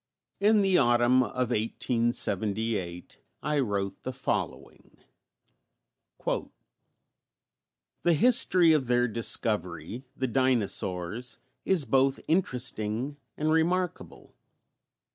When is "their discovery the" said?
8.87-10.25